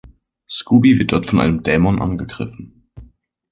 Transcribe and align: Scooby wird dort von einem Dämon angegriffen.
Scooby 0.49 0.97
wird 0.97 1.11
dort 1.11 1.27
von 1.27 1.39
einem 1.39 1.61
Dämon 1.61 2.01
angegriffen. 2.01 2.89